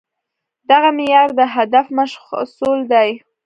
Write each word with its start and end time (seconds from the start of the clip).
دغه 0.69 0.89
معيار 0.97 1.29
د 1.39 1.41
هدف 1.55 1.85
مشخصول 1.99 2.79
دي. 2.91 3.09